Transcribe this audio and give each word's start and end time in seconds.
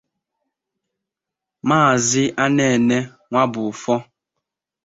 Maazị 1.67 2.23
Anene 2.43 2.97
Nwabufor 3.29 4.01